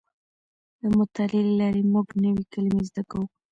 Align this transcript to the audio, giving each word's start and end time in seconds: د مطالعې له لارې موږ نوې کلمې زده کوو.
د 0.79 0.81
مطالعې 0.97 1.41
له 1.47 1.53
لارې 1.59 1.83
موږ 1.93 2.07
نوې 2.23 2.43
کلمې 2.53 2.81
زده 2.89 3.03
کوو. 3.09 3.25